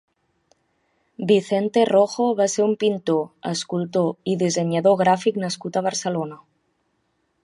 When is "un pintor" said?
2.69-3.21